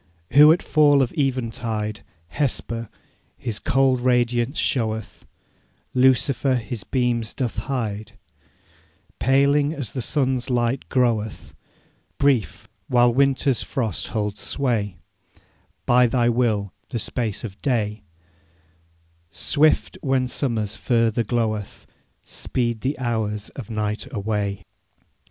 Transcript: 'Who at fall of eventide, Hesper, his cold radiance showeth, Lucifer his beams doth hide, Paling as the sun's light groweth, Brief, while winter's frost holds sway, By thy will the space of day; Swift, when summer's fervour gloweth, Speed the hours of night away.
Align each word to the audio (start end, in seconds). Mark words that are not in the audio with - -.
'Who 0.31 0.51
at 0.51 0.63
fall 0.63 1.03
of 1.03 1.13
eventide, 1.15 2.01
Hesper, 2.29 2.89
his 3.37 3.59
cold 3.59 4.01
radiance 4.01 4.57
showeth, 4.57 5.27
Lucifer 5.93 6.55
his 6.55 6.83
beams 6.83 7.35
doth 7.35 7.57
hide, 7.69 8.13
Paling 9.19 9.73
as 9.75 9.91
the 9.91 10.01
sun's 10.01 10.49
light 10.49 10.89
groweth, 10.89 11.53
Brief, 12.17 12.67
while 12.87 13.13
winter's 13.13 13.61
frost 13.61 14.07
holds 14.07 14.41
sway, 14.41 14.97
By 15.85 16.07
thy 16.07 16.29
will 16.29 16.73
the 16.89 16.97
space 16.97 17.43
of 17.43 17.61
day; 17.61 18.01
Swift, 19.29 19.99
when 20.01 20.27
summer's 20.27 20.75
fervour 20.77 21.21
gloweth, 21.23 21.85
Speed 22.23 22.81
the 22.81 22.97
hours 22.97 23.49
of 23.49 23.69
night 23.69 24.11
away. 24.11 24.63